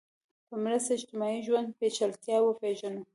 [0.47, 3.01] په مرسته اجتماعي ژوند پېچلتیا وپېژنو